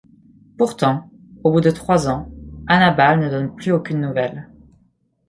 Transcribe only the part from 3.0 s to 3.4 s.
ne